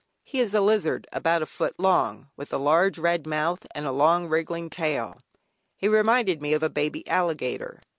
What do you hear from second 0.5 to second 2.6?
a lizard about a foot long, with a